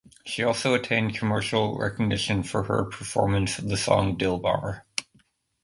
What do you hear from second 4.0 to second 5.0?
"Dilbar".